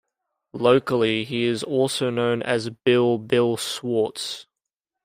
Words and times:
Locally 0.55 1.25
he 1.25 1.43
is 1.43 1.61
also 1.61 2.09
known 2.09 2.41
as 2.41 2.71
"Bill 2.71 3.19
Bill" 3.19 3.55
Swartz. 3.55 4.47